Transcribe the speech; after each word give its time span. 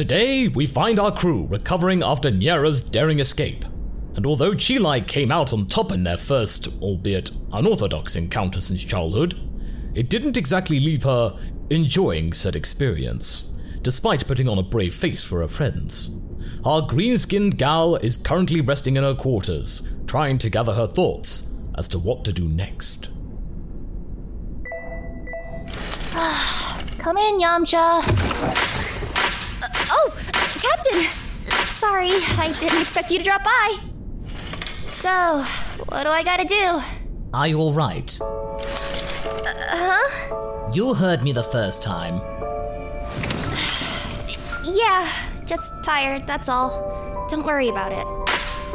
Today, 0.00 0.48
we 0.48 0.64
find 0.64 0.98
our 0.98 1.12
crew 1.12 1.46
recovering 1.50 2.02
after 2.02 2.30
Nyera's 2.30 2.80
daring 2.80 3.20
escape. 3.20 3.66
And 4.16 4.24
although 4.24 4.52
Chilai 4.52 5.06
came 5.06 5.30
out 5.30 5.52
on 5.52 5.66
top 5.66 5.92
in 5.92 6.04
their 6.04 6.16
first, 6.16 6.68
albeit 6.80 7.30
unorthodox 7.52 8.16
encounter 8.16 8.62
since 8.62 8.82
childhood, 8.82 9.38
it 9.94 10.08
didn't 10.08 10.38
exactly 10.38 10.80
leave 10.80 11.02
her 11.02 11.38
enjoying 11.68 12.32
said 12.32 12.56
experience, 12.56 13.52
despite 13.82 14.26
putting 14.26 14.48
on 14.48 14.56
a 14.56 14.62
brave 14.62 14.94
face 14.94 15.22
for 15.22 15.42
her 15.42 15.48
friends. 15.48 16.08
Our 16.64 16.80
green 16.80 17.18
skinned 17.18 17.58
gal 17.58 17.96
is 17.96 18.16
currently 18.16 18.62
resting 18.62 18.96
in 18.96 19.02
her 19.02 19.14
quarters, 19.14 19.86
trying 20.06 20.38
to 20.38 20.48
gather 20.48 20.72
her 20.72 20.86
thoughts 20.86 21.50
as 21.76 21.88
to 21.88 21.98
what 21.98 22.24
to 22.24 22.32
do 22.32 22.48
next. 22.48 23.10
Ah, 26.14 26.82
come 26.96 27.18
in, 27.18 27.38
Yamcha. 27.38 28.29
Uh, 30.60 30.68
Captain! 30.68 31.02
Sorry, 31.66 32.10
I 32.38 32.54
didn't 32.60 32.82
expect 32.82 33.10
you 33.10 33.18
to 33.18 33.24
drop 33.24 33.42
by. 33.44 33.76
So, 34.86 35.42
what 35.86 36.04
do 36.04 36.10
I 36.10 36.22
gotta 36.22 36.44
do? 36.44 36.80
Are 37.32 37.48
you 37.48 37.60
alright? 37.60 38.18
Huh? 39.72 40.70
You 40.72 40.94
heard 40.94 41.22
me 41.22 41.32
the 41.32 41.42
first 41.42 41.82
time. 41.82 42.20
Yeah, 44.64 45.10
just 45.46 45.72
tired, 45.82 46.26
that's 46.26 46.48
all. 46.48 47.26
Don't 47.30 47.44
worry 47.44 47.68
about 47.68 47.92
it. 47.92 48.04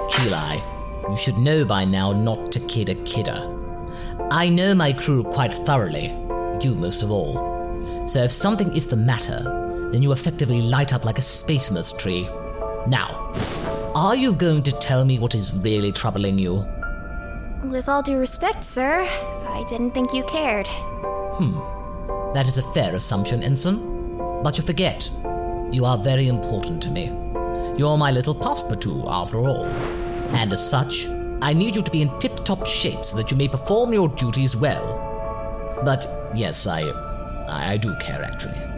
Chilai, 0.09 0.61
you 1.09 1.17
should 1.17 1.37
know 1.37 1.65
by 1.65 1.85
now 1.85 2.11
not 2.11 2.51
to 2.53 2.59
kid 2.67 2.89
a 2.89 2.95
kidder. 3.03 3.51
I 4.31 4.49
know 4.49 4.73
my 4.73 4.93
crew 4.93 5.23
quite 5.23 5.53
thoroughly, 5.53 6.07
you 6.61 6.75
most 6.75 7.03
of 7.03 7.11
all. 7.11 8.07
So 8.07 8.23
if 8.23 8.31
something 8.31 8.73
is 8.75 8.87
the 8.87 8.97
matter, 8.97 9.64
then 9.91 10.01
you 10.01 10.11
effectively 10.11 10.61
light 10.61 10.93
up 10.93 11.05
like 11.05 11.17
a 11.17 11.21
space 11.21 11.93
tree. 11.93 12.27
Now, 12.87 13.31
are 13.95 14.15
you 14.15 14.33
going 14.33 14.63
to 14.63 14.71
tell 14.71 15.05
me 15.05 15.19
what 15.19 15.35
is 15.35 15.57
really 15.57 15.91
troubling 15.91 16.37
you? 16.37 16.65
With 17.63 17.87
all 17.89 18.01
due 18.01 18.17
respect, 18.17 18.63
sir, 18.63 19.07
I 19.47 19.65
didn't 19.69 19.91
think 19.91 20.13
you 20.13 20.23
cared. 20.25 20.67
Hmm. 20.67 22.33
That 22.33 22.47
is 22.47 22.57
a 22.57 22.73
fair 22.73 22.93
assumption, 22.95 23.41
Ensign. 23.41 24.43
But 24.43 24.57
you 24.57 24.63
forget, 24.63 25.09
you 25.71 25.85
are 25.85 25.97
very 25.97 26.27
important 26.27 26.81
to 26.83 26.91
me. 26.91 27.05
You're 27.77 27.97
my 27.97 28.11
little 28.11 28.35
Passepartout, 28.35 29.05
after 29.07 29.39
all. 29.39 29.65
And 30.35 30.51
as 30.51 30.69
such, 30.69 31.07
I 31.41 31.53
need 31.53 31.75
you 31.75 31.81
to 31.81 31.91
be 31.91 32.01
in 32.01 32.19
tip 32.19 32.43
top 32.43 32.65
shape 32.65 33.03
so 33.05 33.17
that 33.17 33.31
you 33.31 33.37
may 33.37 33.47
perform 33.47 33.93
your 33.93 34.09
duties 34.09 34.55
well. 34.55 35.01
But 35.83 36.05
yes. 36.35 36.67
I, 36.67 36.81
I 37.47 37.77
do 37.77 37.95
care, 37.95 38.23
actually. 38.23 38.74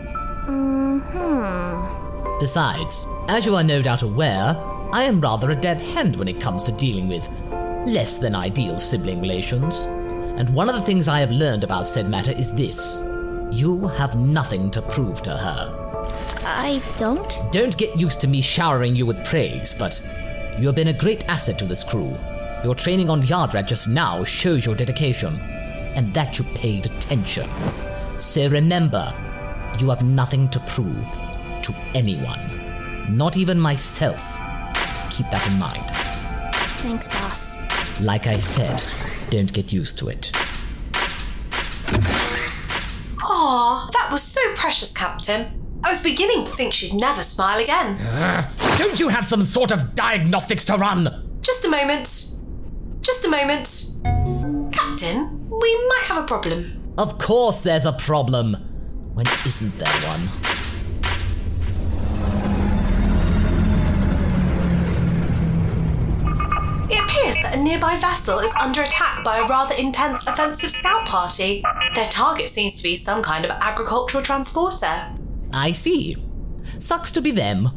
Hmm. 0.48 2.40
Besides, 2.40 3.06
as 3.28 3.46
you 3.46 3.56
are 3.56 3.64
no 3.64 3.82
doubt 3.82 4.02
aware, 4.02 4.56
I 4.94 5.04
am 5.04 5.20
rather 5.20 5.52
a 5.52 5.56
dead 5.56 5.82
hand 5.82 6.16
when 6.16 6.30
it 6.30 6.40
comes 6.40 6.64
to 6.64 6.72
dealing 6.72 7.10
with 7.10 7.30
less 7.86 8.20
than 8.20 8.34
ideal 8.34 8.80
sibling 8.80 9.20
relations. 9.20 9.82
And 10.40 10.50
one 10.52 10.70
of 10.70 10.76
the 10.76 10.82
things 10.82 11.10
I 11.10 11.20
have 11.20 11.32
learned 11.32 11.66
about 11.66 11.86
said 11.86 12.10
matter 12.10 12.32
is 12.32 12.54
this 12.54 13.04
you 13.52 13.88
have 13.88 14.18
nothing 14.18 14.72
to 14.72 14.82
prove 14.82 15.22
to 15.24 15.32
her. 15.32 15.84
I 16.46 16.82
don't? 16.96 17.42
Don't 17.52 17.78
get 17.78 18.00
used 18.00 18.22
to 18.22 18.28
me 18.28 18.42
showering 18.42 18.96
you 18.96 19.06
with 19.06 19.26
praise, 19.26 19.74
but 19.74 20.00
you 20.58 20.68
have 20.68 20.76
been 20.76 20.88
a 20.90 20.94
great 20.94 21.28
asset 21.28 21.60
to 21.60 21.66
this 21.66 21.84
crew. 21.84 22.18
Your 22.64 22.76
training 22.76 23.10
on 23.10 23.22
Yardrat 23.22 23.68
just 23.68 23.88
now 23.88 24.24
shows 24.24 24.66
your 24.66 24.76
dedication, 24.76 25.40
and 25.96 26.14
that 26.14 26.40
you 26.40 26.46
paid 26.56 26.86
attention. 26.86 27.50
So 28.18 28.48
remember, 28.48 29.14
you 29.80 29.90
have 29.90 30.04
nothing 30.04 30.50
to 30.50 30.60
prove 30.62 31.12
to 31.62 31.76
anyone, 31.94 33.08
not 33.10 33.38
even 33.38 33.60
myself. 33.60 34.22
Keep 35.10 35.30
that 35.32 35.48
in 35.48 35.58
mind. 35.60 35.90
Thanks, 36.82 37.08
boss. 37.08 37.58
Like 38.00 38.28
I 38.28 38.38
said, 38.38 38.82
don't 39.30 39.52
get 39.52 39.74
used 39.74 39.98
to 40.00 40.10
it. 40.10 40.32
Aw, 43.24 43.90
that 43.92 44.10
was 44.12 44.24
so 44.24 44.42
precious, 44.56 44.92
Captain. 44.94 45.80
I 45.84 45.92
was 45.92 46.02
beginning 46.02 46.46
to 46.46 46.52
think 46.52 46.74
she'd 46.74 46.94
never 46.94 47.22
smile 47.22 47.60
again. 47.60 47.98
Ah, 48.02 48.76
don't 48.78 49.00
you 49.00 49.10
have 49.10 49.26
some 49.26 49.42
sort 49.42 49.72
of 49.72 49.96
diagnostics 49.96 50.66
to 50.66 50.76
run? 50.76 51.40
Just 51.42 51.66
a 51.66 51.70
moment. 51.70 52.08
Just 53.02 53.26
a 53.26 53.30
moment. 53.30 53.94
Captain, 54.74 55.50
we 55.50 55.88
might 55.88 56.04
have 56.08 56.24
a 56.24 56.28
problem. 56.28 56.66
Of 56.98 57.18
course, 57.20 57.62
there's 57.64 57.86
a 57.86 57.94
problem. 57.94 58.58
When 59.18 59.26
isn't 59.48 59.80
there 59.80 59.88
one? 60.06 60.22
It 66.88 67.04
appears 67.04 67.36
that 67.42 67.56
a 67.56 67.58
nearby 67.60 67.98
vessel 67.98 68.38
is 68.38 68.52
under 68.62 68.84
attack 68.84 69.24
by 69.24 69.38
a 69.38 69.48
rather 69.48 69.74
intense 69.74 70.22
offensive 70.28 70.70
scout 70.70 71.08
party. 71.08 71.64
Their 71.96 72.08
target 72.12 72.50
seems 72.50 72.76
to 72.76 72.84
be 72.84 72.94
some 72.94 73.24
kind 73.24 73.44
of 73.44 73.50
agricultural 73.50 74.24
transporter. 74.24 75.08
I 75.52 75.72
see. 75.72 76.18
Sucks 76.78 77.12
to 77.14 77.20
be 77.20 77.32
them. 77.32 77.72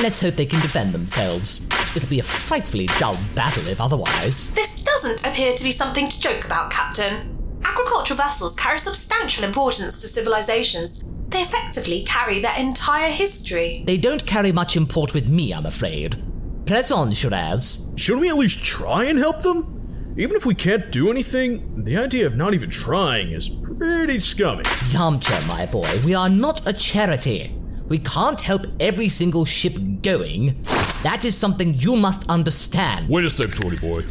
Let's 0.00 0.22
hope 0.22 0.36
they 0.36 0.46
can 0.46 0.62
defend 0.62 0.94
themselves. 0.94 1.60
It'll 1.94 2.08
be 2.08 2.20
a 2.20 2.22
frightfully 2.22 2.86
dull 2.98 3.18
battle 3.34 3.66
if 3.66 3.82
otherwise. 3.82 4.48
This 4.54 4.82
doesn't 4.82 5.26
appear 5.26 5.54
to 5.54 5.62
be 5.62 5.72
something 5.72 6.08
to 6.08 6.20
joke 6.22 6.46
about, 6.46 6.70
Captain. 6.70 7.35
Agricultural 7.68 8.16
vessels 8.16 8.54
carry 8.54 8.78
substantial 8.78 9.42
importance 9.44 10.00
to 10.00 10.06
civilizations. 10.06 11.04
They 11.28 11.40
effectively 11.40 12.04
carry 12.04 12.38
their 12.38 12.56
entire 12.58 13.10
history. 13.10 13.82
They 13.84 13.96
don't 13.96 14.24
carry 14.24 14.52
much 14.52 14.76
import 14.76 15.12
with 15.12 15.26
me, 15.26 15.52
I'm 15.52 15.66
afraid. 15.66 16.22
Press 16.64 16.92
on, 16.92 17.12
Shiraz. 17.12 17.88
Shouldn't 17.96 18.20
we 18.22 18.28
at 18.28 18.36
least 18.36 18.64
try 18.64 19.04
and 19.06 19.18
help 19.18 19.42
them? 19.42 20.14
Even 20.16 20.36
if 20.36 20.46
we 20.46 20.54
can't 20.54 20.92
do 20.92 21.10
anything, 21.10 21.84
the 21.84 21.96
idea 21.98 22.26
of 22.26 22.36
not 22.36 22.54
even 22.54 22.70
trying 22.70 23.32
is 23.32 23.48
pretty 23.48 24.20
scummy. 24.20 24.62
Yamcha, 24.94 25.46
my 25.48 25.66
boy, 25.66 25.90
we 26.04 26.14
are 26.14 26.30
not 26.30 26.66
a 26.68 26.72
charity. 26.72 27.52
We 27.88 27.98
can't 27.98 28.40
help 28.40 28.66
every 28.78 29.08
single 29.08 29.44
ship 29.44 29.76
going. 30.02 30.62
That 31.02 31.24
is 31.24 31.36
something 31.36 31.74
you 31.74 31.96
must 31.96 32.30
understand. 32.30 33.08
Wait 33.08 33.24
a 33.24 33.30
sec, 33.30 33.50
Torty 33.50 33.80
boy. 33.80 34.02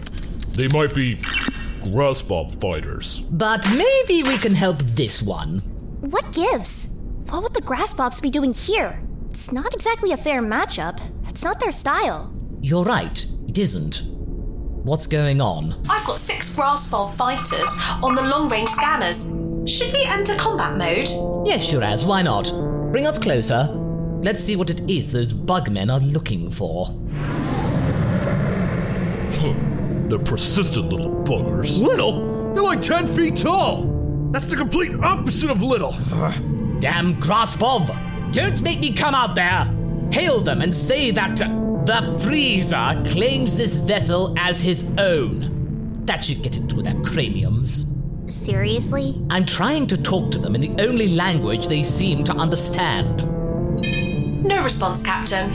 They 0.52 0.68
might 0.68 0.94
be 0.94 1.20
Graspov 1.86 2.60
fighters. 2.60 3.22
But 3.32 3.66
maybe 3.70 4.24
we 4.24 4.38
can 4.38 4.56
help 4.56 4.80
this 4.80 5.22
one. 5.22 5.60
What 6.02 6.32
gives? 6.34 6.96
What 7.30 7.44
would 7.44 7.54
the 7.54 7.62
Graspovs 7.62 8.22
be 8.22 8.30
doing 8.30 8.54
here? 8.54 9.02
It's 9.30 9.52
not 9.52 9.74
exactly 9.74 10.12
a 10.12 10.18
fair 10.18 10.42
matchup. 10.42 11.00
It's 11.30 11.44
not 11.44 11.60
their 11.60 11.72
style. 11.72 12.34
You're 12.62 12.84
right, 12.84 13.26
it 13.48 13.58
isn't. 13.58 14.02
What's 14.84 15.08
going 15.08 15.42
on? 15.42 15.74
I've 15.90 16.06
got 16.06 16.20
six 16.20 16.56
Graspov 16.56 17.16
fighters 17.16 17.70
on 18.04 18.16
the 18.16 18.24
long 18.24 18.50
range 18.50 18.70
scanners. 18.70 19.28
Should 19.72 19.94
we 19.94 20.04
enter 20.08 20.36
combat 20.38 20.78
mode? 20.78 21.48
Yes, 21.48 21.68
Shiraz, 21.70 22.04
why 22.06 22.22
not? 22.22 22.52
Bring 22.92 23.08
us 23.08 23.20
closer. 23.20 23.64
Let's 24.22 24.44
see 24.44 24.56
what 24.56 24.70
it 24.70 24.82
is 24.90 25.12
those 25.12 25.34
bugmen 25.34 25.90
are 25.92 26.00
looking 26.00 26.50
for. 26.50 26.88
They're 30.10 30.20
persistent 30.20 30.92
little 30.92 31.12
buggers. 31.24 31.82
Little? 31.82 32.54
They're 32.54 32.64
like 32.64 32.82
10 32.82 33.08
feet 33.08 33.38
tall! 33.38 34.30
That's 34.32 34.48
the 34.48 34.56
complete 34.56 34.94
opposite 34.96 35.50
of 35.50 35.62
little. 35.62 35.94
Damn 36.80 37.16
Graspov! 37.22 38.32
Don't 38.32 38.62
make 38.62 38.80
me 38.80 38.94
come 38.94 39.16
out 39.16 39.36
there! 39.36 39.66
Hail 40.12 40.40
them 40.40 40.62
and 40.62 40.74
say 40.74 41.12
that 41.12 41.38
the 41.38 42.20
Freezer 42.24 43.02
Claims 43.08 43.58
this 43.58 43.76
vessel 43.76 44.34
as 44.38 44.62
his 44.62 44.92
own. 44.98 46.04
That 46.06 46.24
should 46.24 46.44
get 46.44 46.56
into 46.56 46.82
their 46.82 47.00
craniums. 47.02 47.92
Seriously? 48.28 49.22
I'm 49.30 49.46
trying 49.46 49.88
to 49.88 50.02
talk 50.02 50.32
to 50.32 50.40
them 50.40 50.56
in 50.56 50.62
the 50.62 50.84
only 50.84 51.10
language 51.10 51.68
they 51.68 51.84
seem 51.84 52.24
to 52.26 52.34
understand. 52.34 53.24
No 54.44 54.64
response, 54.64 55.04
Captain. 55.04 55.50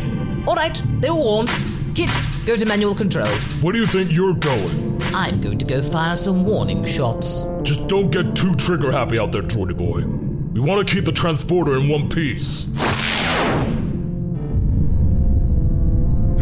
Alright, 0.46 0.82
they 1.00 1.10
were 1.10 1.16
warned. 1.16 1.50
Kit, 2.00 2.46
go 2.46 2.56
to 2.56 2.64
manual 2.64 2.94
control. 2.94 3.28
Where 3.60 3.74
do 3.74 3.78
you 3.78 3.86
think 3.86 4.10
you're 4.10 4.32
going? 4.32 5.02
I'm 5.14 5.38
going 5.38 5.58
to 5.58 5.66
go 5.66 5.82
fire 5.82 6.16
some 6.16 6.46
warning 6.46 6.82
shots. 6.86 7.42
Just 7.60 7.88
don't 7.88 8.10
get 8.10 8.34
too 8.34 8.54
trigger 8.54 8.90
happy 8.90 9.18
out 9.18 9.32
there, 9.32 9.42
Torty 9.42 9.76
boy. 9.76 10.06
We 10.54 10.60
want 10.60 10.88
to 10.88 10.94
keep 10.94 11.04
the 11.04 11.12
transporter 11.12 11.76
in 11.76 11.90
one 11.90 12.08
piece. 12.08 12.70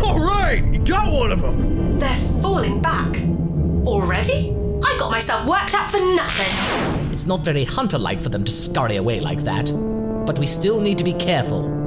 Alright, 0.00 0.72
you 0.72 0.78
got 0.84 1.12
one 1.12 1.32
of 1.32 1.40
them! 1.40 1.98
They're 1.98 2.40
falling 2.40 2.80
back. 2.80 3.16
Already? 3.84 4.54
I 4.84 4.96
got 4.96 5.10
myself 5.10 5.44
worked 5.44 5.74
up 5.74 5.90
for 5.90 5.98
nothing. 6.14 7.10
It's 7.10 7.26
not 7.26 7.40
very 7.40 7.64
hunter 7.64 7.98
like 7.98 8.22
for 8.22 8.28
them 8.28 8.44
to 8.44 8.52
scurry 8.52 8.94
away 8.94 9.18
like 9.18 9.40
that. 9.40 9.72
But 10.24 10.38
we 10.38 10.46
still 10.46 10.80
need 10.80 10.98
to 10.98 11.04
be 11.04 11.14
careful. 11.14 11.77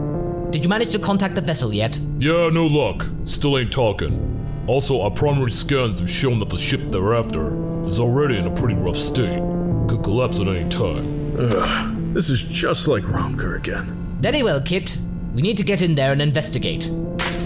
Did 0.51 0.65
you 0.65 0.69
manage 0.69 0.91
to 0.91 0.99
contact 0.99 1.35
the 1.35 1.41
vessel 1.41 1.73
yet? 1.73 1.97
Yeah, 2.19 2.49
no 2.49 2.67
luck. 2.67 3.07
Still 3.23 3.57
ain't 3.57 3.71
talking. 3.71 4.65
Also, 4.67 4.99
our 4.99 5.09
primary 5.09 5.51
scans 5.51 6.01
have 6.01 6.11
shown 6.11 6.39
that 6.39 6.49
the 6.49 6.57
ship 6.57 6.81
they're 6.89 7.15
after 7.15 7.85
is 7.85 8.01
already 8.01 8.37
in 8.37 8.45
a 8.45 8.51
pretty 8.53 8.75
rough 8.75 8.97
state. 8.97 9.39
Could 9.87 10.03
collapse 10.03 10.41
at 10.41 10.49
any 10.49 10.67
time. 10.69 11.37
Ugh, 11.39 12.13
this 12.13 12.29
is 12.29 12.41
just 12.43 12.89
like 12.89 13.03
Romker 13.03 13.55
again. 13.55 13.85
Very 14.19 14.43
well, 14.43 14.59
Kit. 14.61 14.97
We 15.33 15.41
need 15.41 15.55
to 15.55 15.63
get 15.63 15.81
in 15.81 15.95
there 15.95 16.11
and 16.11 16.21
investigate. 16.21 16.89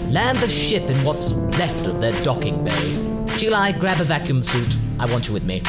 Land 0.08 0.38
the 0.40 0.48
ship 0.48 0.90
in 0.90 1.04
what's 1.04 1.32
left 1.32 1.86
of 1.86 2.00
their 2.00 2.20
docking 2.24 2.64
bay. 2.64 2.72
Chilai, 3.38 3.78
grab 3.78 4.00
a 4.00 4.04
vacuum 4.04 4.42
suit. 4.42 4.76
I 4.98 5.06
want 5.06 5.28
you 5.28 5.32
with 5.32 5.44
me. 5.44 5.62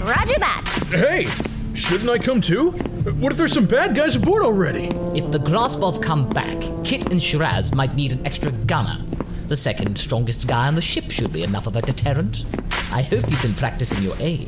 Roger 0.00 0.38
that. 0.40 0.86
Hey, 0.90 1.28
shouldn't 1.72 2.10
I 2.10 2.18
come 2.18 2.40
too? 2.40 2.74
What 3.00 3.32
if 3.32 3.38
there's 3.38 3.54
some 3.54 3.64
bad 3.64 3.96
guys 3.96 4.14
aboard 4.14 4.42
already? 4.42 4.88
If 5.18 5.30
the 5.30 5.38
Graspov 5.38 6.02
come 6.02 6.28
back, 6.28 6.60
Kit 6.84 7.10
and 7.10 7.22
Shiraz 7.22 7.74
might 7.74 7.94
need 7.94 8.12
an 8.12 8.26
extra 8.26 8.52
gunner. 8.52 9.02
The 9.46 9.56
second 9.56 9.96
strongest 9.96 10.46
guy 10.46 10.68
on 10.68 10.74
the 10.74 10.82
ship 10.82 11.10
should 11.10 11.32
be 11.32 11.42
enough 11.42 11.66
of 11.66 11.76
a 11.76 11.80
deterrent. 11.80 12.44
I 12.92 13.00
hope 13.00 13.30
you've 13.30 13.40
been 13.40 13.54
practicing 13.54 14.02
your 14.02 14.16
aim. 14.18 14.46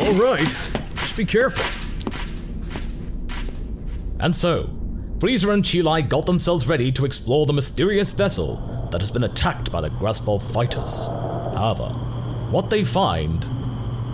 All 0.00 0.12
right, 0.12 0.54
just 0.96 1.16
be 1.16 1.24
careful. 1.24 1.64
And 4.20 4.36
so, 4.36 4.68
Freezer 5.18 5.50
and 5.50 5.64
Chilai 5.64 6.06
got 6.06 6.26
themselves 6.26 6.68
ready 6.68 6.92
to 6.92 7.06
explore 7.06 7.46
the 7.46 7.54
mysterious 7.54 8.12
vessel 8.12 8.88
that 8.92 9.00
has 9.00 9.10
been 9.10 9.24
attacked 9.24 9.72
by 9.72 9.80
the 9.80 9.88
Graspov 9.88 10.42
fighters. 10.52 11.06
However, 11.56 11.88
what 12.50 12.68
they 12.68 12.84
find 12.84 13.46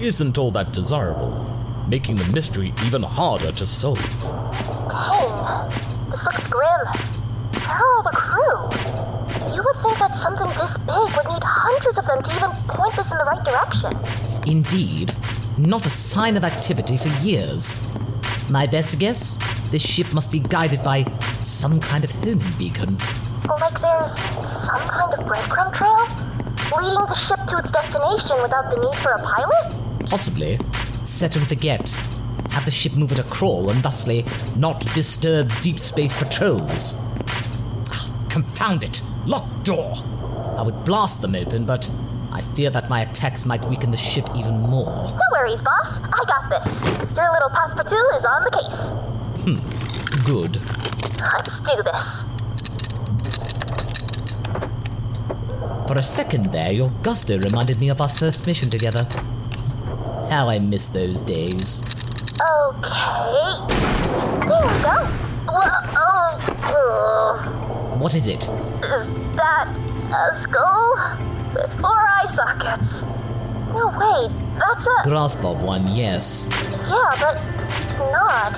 isn't 0.01 0.39
all 0.39 0.53
that 0.53 0.73
desirable, 0.73 1.58
making 1.89 2.17
the 2.17 2.25
mystery 2.27 2.75
even 2.85 3.03
harder 3.03 3.51
to 3.53 3.67
solve. 3.67 3.99
Dang, 4.91 5.71
this 6.11 6.25
looks 6.25 6.47
grim. 6.47 6.69
Where 6.69 7.77
are 7.77 7.95
all 7.97 8.03
the 8.03 8.11
crew? 8.11 9.55
You 9.55 9.63
would 9.65 9.77
think 9.77 9.99
that 9.99 10.17
something 10.17 10.49
this 10.59 10.77
big 10.79 11.17
would 11.17 11.29
need 11.29 11.43
hundreds 11.43 11.99
of 11.99 12.07
them 12.07 12.23
to 12.23 12.37
even 12.37 12.51
point 12.69 12.95
this 12.95 13.11
in 13.11 13.19
the 13.19 13.25
right 13.25 13.45
direction. 13.45 13.97
Indeed, 14.47 15.15
not 15.57 15.87
a 15.87 15.91
sign 15.91 16.37
of 16.37 16.45
activity 16.45 16.97
for 16.97 17.09
years. 17.25 17.83
My 18.51 18.67
best 18.67 18.99
guess? 18.99 19.39
This 19.71 19.83
ship 19.83 20.13
must 20.13 20.31
be 20.31 20.41
guided 20.41 20.83
by 20.83 21.05
some 21.43 21.81
kind 21.81 22.05
of 22.05 22.13
home 22.13 22.43
beacon. 22.59 22.99
Like 23.49 23.81
there's 23.81 24.19
some 24.47 24.81
kind 24.89 25.13
of 25.15 25.21
breadcrumb 25.27 25.73
trail? 25.75 26.07
Leading 26.77 27.07
the 27.07 27.15
ship 27.15 27.41
to 27.47 27.59
its 27.59 27.71
destination 27.71 28.41
without 28.43 28.71
the 28.71 28.77
need 28.79 28.99
for 28.99 29.13
a 29.13 29.23
pilot? 29.23 30.07
Possibly. 30.09 30.59
Set 31.09 31.35
and 31.35 31.49
forget. 31.49 31.89
Have 32.51 32.65
the 32.65 32.71
ship 32.71 32.93
move 32.95 33.11
at 33.11 33.19
a 33.19 33.25
crawl 33.25 33.71
and 33.71 33.83
thusly 33.83 34.25
not 34.55 34.81
disturb 34.95 35.51
deep 35.63 35.79
space 35.79 36.15
patrols. 36.15 36.95
Ah, 37.91 38.27
Confound 38.29 38.85
it! 38.85 39.03
Locked 39.27 39.65
door! 39.65 39.95
I 40.57 40.63
would 40.63 40.85
blast 40.85 41.21
them 41.21 41.35
open, 41.35 41.65
but 41.65 41.91
I 42.31 42.43
fear 42.43 42.71
that 42.71 42.89
my 42.89 43.01
attacks 43.01 43.45
might 43.47 43.65
weaken 43.65 43.91
the 43.91 43.97
ship 43.97 44.29
even 44.37 44.61
more. 44.61 44.87
No 45.09 45.21
worries, 45.33 45.61
boss. 45.63 45.99
I 45.99 46.25
got 46.29 46.51
this. 46.51 46.81
Your 47.17 47.33
little 47.33 47.49
passepartout 47.51 48.17
is 48.17 48.25
on 48.25 48.45
the 48.45 48.51
case. 48.51 48.93
Hmm. 49.43 50.25
Good. 50.25 50.61
Let's 51.21 51.61
do 51.63 51.83
this. 51.83 52.25
For 55.89 55.99
a 55.99 56.03
second 56.03 56.53
there, 56.53 56.71
your 56.71 56.91
gusto 57.03 57.39
reminded 57.39 57.81
me 57.81 57.89
of 57.89 58.01
our 58.01 58.09
first 58.09 58.47
mission 58.47 58.71
together. 58.71 59.09
How 60.31 60.49
I 60.49 60.59
miss 60.59 60.89
those 60.89 61.23
days. 61.23 61.81
Okay. 62.41 63.51
There 64.47 64.67
we 64.67 64.83
go. 64.83 64.97
Wha- 65.49 65.85
Oh, 66.71 67.97
What 67.99 68.15
is 68.15 68.27
it? 68.27 68.45
Is 68.45 69.07
that 69.37 69.69
a 70.13 70.35
skull 70.35 70.95
with 71.55 71.75
four 71.81 71.97
eye 71.97 72.27
sockets? 72.33 73.03
No, 73.73 73.89
wait. 73.99 74.31
That's 74.59 74.87
a 74.87 75.09
Graspov 75.09 75.63
one, 75.63 75.87
yes. 75.95 76.47
yeah, 76.51 77.15
but 77.21 77.37
not. 78.13 78.53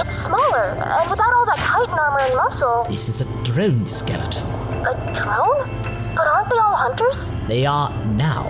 It's 0.00 0.14
smaller 0.16 0.64
and 0.74 1.10
without 1.10 1.32
all 1.34 1.46
that 1.46 1.58
chitin 1.58 1.98
armor 1.98 2.20
and 2.20 2.34
muscle. 2.36 2.86
This 2.88 3.08
is 3.08 3.20
a 3.20 3.26
drone 3.44 3.86
skeleton. 3.86 4.44
A 4.86 4.94
drone? 5.14 5.68
But 6.16 6.26
aren't 6.26 6.48
they 6.50 6.58
all 6.58 6.74
hunters? 6.76 7.30
They 7.46 7.66
are 7.66 7.90
now. 8.06 8.46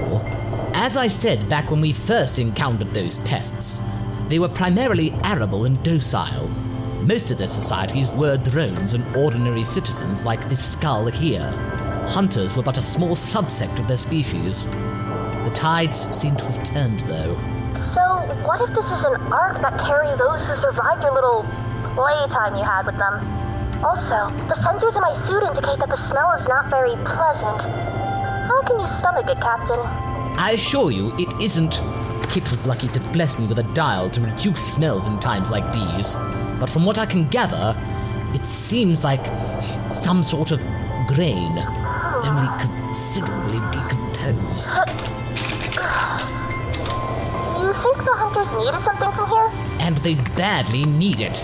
As 0.82 0.97
I 0.97 1.09
said 1.09 1.47
back 1.47 1.71
when 1.71 1.82
we 1.82 1.93
first 1.93 2.38
encountered 2.38 2.94
those 2.94 3.19
pests, 3.19 3.82
they 4.29 4.38
were 4.38 4.49
primarily 4.49 5.12
arable 5.25 5.67
and 5.67 5.81
docile. 5.82 6.49
Most 7.03 7.31
of 7.31 7.37
their 7.37 7.49
societies 7.49 8.09
were 8.12 8.38
drones 8.38 8.94
and 8.94 9.05
ordinary 9.15 9.62
citizens 9.62 10.25
like 10.25 10.49
this 10.49 10.65
skull 10.65 11.05
here. 11.09 11.50
Hunters 12.09 12.56
were 12.56 12.62
but 12.62 12.79
a 12.79 12.82
small 12.82 13.11
subsect 13.11 13.79
of 13.79 13.88
their 13.88 13.99
species. 13.99 14.65
The 14.65 15.53
tides 15.55 15.97
seem 16.17 16.35
to 16.37 16.44
have 16.47 16.62
turned, 16.62 17.00
though. 17.00 17.37
So, 17.77 18.00
what 18.47 18.62
if 18.67 18.75
this 18.75 18.91
is 18.91 19.05
an 19.05 19.21
ark 19.31 19.61
that 19.61 19.79
carry 19.79 20.09
those 20.17 20.49
who 20.49 20.55
survived 20.55 21.03
your 21.03 21.12
little 21.12 21.43
playtime 21.93 22.56
you 22.56 22.65
had 22.65 22.87
with 22.87 22.97
them? 22.97 23.21
Also, 23.85 24.31
the 24.49 24.55
sensors 24.55 24.97
in 24.97 25.03
my 25.03 25.12
suit 25.12 25.43
indicate 25.43 25.79
that 25.79 25.91
the 25.91 25.97
smell 25.97 26.32
is 26.32 26.49
not 26.49 26.71
very 26.71 26.97
pleasant. 27.05 27.65
How 28.49 28.62
can 28.62 28.81
you 28.81 28.87
stomach 28.87 29.29
it, 29.29 29.43
Captain? 29.43 30.09
I 30.37 30.53
assure 30.55 30.91
you, 30.91 31.15
it 31.19 31.32
isn't. 31.41 31.82
Kit 32.29 32.49
was 32.50 32.67
lucky 32.67 32.87
to 32.88 33.00
bless 33.12 33.38
me 33.38 33.47
with 33.47 33.59
a 33.59 33.65
dial 33.75 34.09
to 34.11 34.21
reduce 34.21 34.73
smells 34.75 35.06
in 35.09 35.19
times 35.19 35.50
like 35.50 35.71
these. 35.73 36.17
But 36.59 36.71
from 36.71 36.85
what 36.85 36.99
I 36.99 37.06
can 37.06 37.29
gather, 37.29 37.77
it 38.35 38.47
seems 38.47 39.03
like 39.03 39.25
some 39.93 40.23
sort 40.23 40.53
of 40.53 40.61
grain, 41.09 41.59
only 42.23 42.49
considerably 42.61 43.59
decomposed. 43.73 44.77
You 47.59 47.73
think 47.75 47.97
the 47.99 48.15
hunters 48.15 48.53
needed 48.53 48.81
something 48.81 49.11
from 49.12 49.29
here? 49.29 49.50
And 49.81 49.99
they 49.99 50.15
badly 50.37 50.85
need 50.85 51.21
it. 51.21 51.37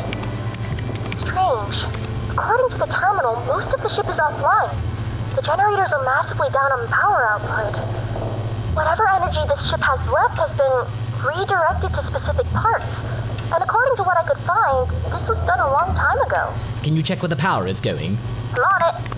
Strange. 1.03 1.85
According 2.31 2.69
to 2.71 2.79
the 2.79 2.87
terminal, 2.87 3.37
most 3.47 3.75
of 3.75 3.83
the 3.83 3.89
ship 3.89 4.09
is 4.09 4.21
offline. 4.21 4.75
The 5.35 5.43
generators 5.43 5.93
are 5.93 6.05
massively 6.05 6.49
down 6.51 6.71
on 6.73 6.87
power 6.89 7.27
output. 7.27 8.16
Whatever 8.77 9.09
energy 9.09 9.41
this 9.49 9.71
ship 9.71 9.81
has 9.81 10.07
left 10.07 10.39
has 10.39 10.53
been 10.53 10.85
redirected 11.27 11.95
to 11.95 12.03
specific 12.03 12.45
parts. 12.53 13.05
And 13.51 13.63
according 13.63 13.97
to 13.97 14.03
what 14.03 14.19
I 14.19 14.23
could 14.23 14.37
find, 14.37 14.87
this 15.11 15.31
was 15.31 15.43
done 15.45 15.61
a 15.61 15.71
long 15.73 15.95
time 15.95 16.21
ago. 16.21 16.53
Can 16.83 16.95
you 16.95 17.03
check 17.03 17.23
where 17.23 17.31
the 17.31 17.37
power 17.37 17.67
is 17.67 17.81
going? 17.81 18.19
I'm 18.53 18.63
on 18.63 18.83
it. 18.85 19.13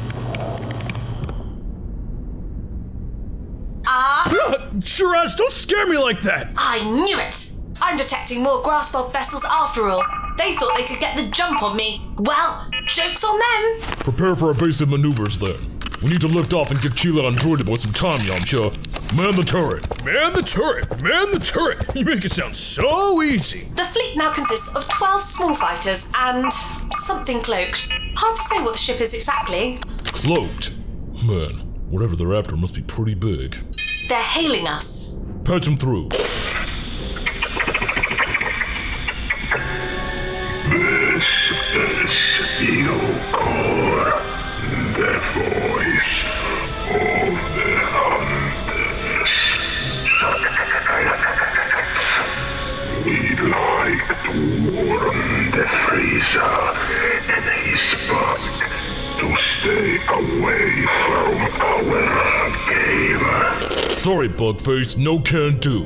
Ah, 3.84 4.70
Shiraz, 4.81 5.34
don't 5.34 5.50
scare 5.50 5.88
me 5.88 5.99
like 5.99 6.22
that! 6.22 6.52
I 6.56 6.78
knew 6.84 7.19
it! 7.19 7.52
I'm 7.82 7.96
detecting 7.96 8.44
more 8.44 8.62
Graspov 8.62 9.12
vessels 9.12 9.44
after 9.44 9.88
all. 9.88 10.05
They 10.37 10.55
thought 10.55 10.76
they 10.76 10.84
could 10.84 11.00
get 11.00 11.16
the 11.16 11.28
jump 11.32 11.64
on 11.64 11.76
me. 11.76 12.00
Well, 12.16 12.70
joke's 12.87 13.25
on 13.25 13.40
them. 13.40 13.96
Prepare 13.98 14.36
for 14.36 14.48
our 14.48 14.55
basic 14.55 14.88
maneuvers 14.88 15.41
then. 15.41 15.56
We 16.02 16.10
need 16.10 16.20
to 16.20 16.28
lift 16.28 16.52
off 16.52 16.70
and 16.70 16.81
get 16.81 16.93
Chila 16.93 17.26
and 17.26 17.36
Droided 17.36 17.69
with 17.69 17.81
some 17.81 17.93
time, 17.93 18.20
Yamcha. 18.20 18.72
Man 19.17 19.34
the 19.34 19.43
turret. 19.43 20.05
Man 20.05 20.32
the 20.32 20.43
turret! 20.43 21.02
Man 21.02 21.32
the 21.32 21.40
turret! 21.40 21.84
You 21.96 22.05
make 22.05 22.24
it 22.24 22.31
sound 22.31 22.56
so 22.56 23.20
easy! 23.20 23.69
The 23.74 23.82
fleet 23.82 24.14
now 24.17 24.32
consists 24.32 24.76
of 24.76 24.88
12 24.88 25.22
small 25.22 25.55
fighters 25.55 26.10
and 26.17 26.52
something 26.93 27.40
cloaked. 27.40 27.88
Hard 28.14 28.36
to 28.36 28.43
say 28.43 28.62
what 28.62 28.72
the 28.74 28.78
ship 28.78 29.00
is 29.00 29.12
exactly. 29.12 29.78
Cloaked. 30.05 30.74
Man, 31.24 31.64
whatever 31.90 32.14
they're 32.14 32.34
after 32.34 32.56
must 32.56 32.76
be 32.76 32.82
pretty 32.82 33.14
big. 33.14 33.56
They're 34.08 34.22
hailing 34.22 34.69
us. 34.69 35.24
Patch 35.44 35.64
them 35.64 35.76
through. 35.76 36.10
Yukor, 42.60 44.22
the 44.96 45.12
voice 45.34 45.78
of 45.78 45.84
the 45.84 45.87
Sorry, 63.94 64.28
Bugface, 64.28 64.96
no 64.96 65.20
can 65.20 65.58
do. 65.58 65.82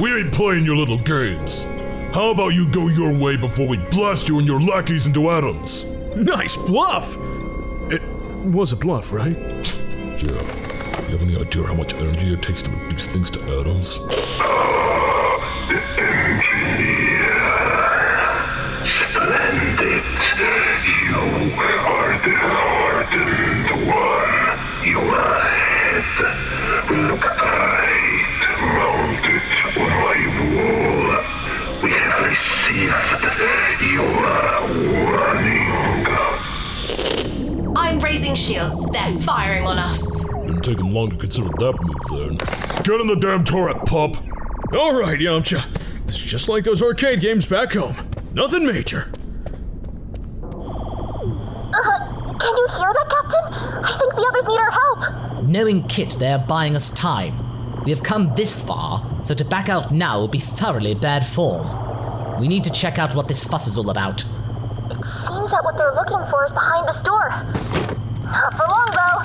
We 0.00 0.14
ain't 0.20 0.32
playing 0.32 0.66
your 0.66 0.76
little 0.76 0.98
games. 0.98 1.62
How 2.12 2.30
about 2.30 2.48
you 2.48 2.68
go 2.70 2.88
your 2.88 3.12
way 3.18 3.36
before 3.36 3.66
we 3.66 3.78
blast 3.78 4.28
you 4.28 4.38
and 4.38 4.46
your 4.46 4.60
lackeys 4.60 5.06
into 5.06 5.30
atoms? 5.30 5.84
Nice 6.14 6.56
bluff! 6.56 7.16
It 8.46 8.52
was 8.52 8.70
a 8.70 8.76
bluff, 8.76 9.12
right? 9.12 9.36
Yeah. 10.22 10.30
You 10.30 11.18
have 11.18 11.22
any 11.22 11.36
idea 11.36 11.64
how 11.64 11.74
much 11.74 11.94
energy 11.94 12.32
it 12.32 12.42
takes 12.42 12.62
to 12.62 12.70
reduce 12.70 13.08
things 13.08 13.28
to 13.32 13.40
atoms? 13.58 13.98
Ah, 14.38 15.66
Splendid. 15.66 17.65
Shields. 38.36 38.88
They're 38.90 39.10
firing 39.22 39.66
on 39.66 39.78
us. 39.78 40.28
Didn't 40.28 40.62
take 40.62 40.78
him 40.78 40.92
long 40.92 41.10
to 41.10 41.16
consider 41.16 41.48
that 41.48 41.74
move 41.80 41.96
then. 42.10 42.36
Get 42.82 43.00
in 43.00 43.06
the 43.06 43.16
damn 43.20 43.44
turret, 43.44 43.84
pup! 43.86 44.16
Alright, 44.74 45.18
Yamcha. 45.20 45.64
It's 46.04 46.18
just 46.18 46.48
like 46.48 46.64
those 46.64 46.82
arcade 46.82 47.20
games 47.20 47.46
back 47.46 47.72
home. 47.72 47.96
Nothing 48.32 48.66
major. 48.66 49.10
Uh, 50.42 51.98
can 52.38 52.56
you 52.56 52.66
hear 52.78 52.92
that, 52.92 53.06
Captain? 53.10 53.84
I 53.84 53.96
think 53.98 54.14
the 54.14 54.26
others 54.28 54.46
need 54.46 54.60
our 54.60 54.70
help. 54.70 55.44
Knowing 55.44 55.82
Kit, 55.88 56.16
they 56.18 56.32
are 56.32 56.38
buying 56.38 56.76
us 56.76 56.90
time. 56.90 57.84
We 57.84 57.90
have 57.90 58.02
come 58.02 58.34
this 58.34 58.60
far, 58.60 59.22
so 59.22 59.34
to 59.34 59.44
back 59.44 59.68
out 59.68 59.92
now 59.92 60.20
would 60.20 60.30
be 60.30 60.38
thoroughly 60.38 60.94
bad 60.94 61.24
form. 61.24 62.38
We 62.38 62.48
need 62.48 62.64
to 62.64 62.70
check 62.70 62.98
out 62.98 63.14
what 63.14 63.28
this 63.28 63.44
fuss 63.44 63.66
is 63.66 63.78
all 63.78 63.90
about. 63.90 64.22
It 64.90 65.04
seems 65.04 65.50
that 65.50 65.64
what 65.64 65.76
they're 65.76 65.94
looking 65.94 66.24
for 66.30 66.44
is 66.44 66.52
behind 66.52 66.88
this 66.88 67.00
door. 67.00 67.30
Not 68.26 68.54
for 68.54 68.66
long, 68.66 68.90
though. 68.98 69.20